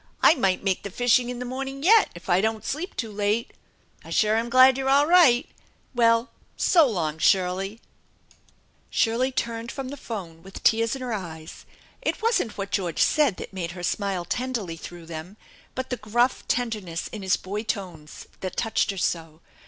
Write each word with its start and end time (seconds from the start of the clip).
I 0.23 0.33
might 0.33 0.63
make 0.63 0.81
the 0.81 0.89
fishing 0.89 1.29
in 1.29 1.37
the 1.37 1.45
morning 1.45 1.83
yet, 1.83 2.09
if 2.15 2.27
I 2.27 2.41
don't 2.41 2.65
sleep 2.65 2.95
too 2.95 3.11
late. 3.11 3.51
I 4.03 4.09
sure 4.09 4.35
am 4.35 4.49
glad 4.49 4.75
you're 4.75 4.89
all 4.89 5.05
right! 5.05 5.47
Well, 5.93 6.31
so 6.57 6.87
long, 6.87 7.19
Shirley!" 7.19 7.79
Shirley 8.89 9.31
turned 9.31 9.71
from 9.71 9.89
the 9.89 9.97
phone 9.97 10.41
with 10.41 10.63
tears 10.63 10.95
in 10.95 11.03
her 11.03 11.13
eyes. 11.13 11.65
It 12.01 12.19
wasn't 12.19 12.57
what 12.57 12.71
George 12.71 13.03
said 13.03 13.37
that 13.37 13.53
made 13.53 13.73
her 13.73 13.83
smile 13.83 14.25
tenderly 14.25 14.75
through 14.75 15.05
them, 15.05 15.37
but 15.75 15.91
the 15.91 15.97
gruff 15.97 16.47
tenderness 16.47 17.07
in 17.09 17.21
his 17.21 17.37
boy 17.37 17.61
tones 17.61 18.25
that 18.39 18.57
touched 18.57 18.89
her 18.89 18.97
so. 18.97 19.39